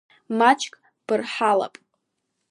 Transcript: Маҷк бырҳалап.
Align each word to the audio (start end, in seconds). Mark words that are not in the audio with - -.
Маҷк 0.37 0.73
бырҳалап. 1.05 1.75